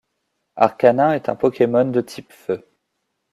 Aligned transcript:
Arcanin 0.55 1.13
est 1.13 1.29
un 1.29 1.35
Pokémon 1.35 1.85
de 1.87 2.01
type 2.01 2.33
feu. 2.33 2.65